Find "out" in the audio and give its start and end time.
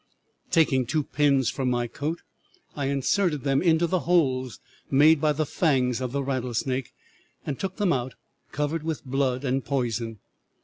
7.93-8.15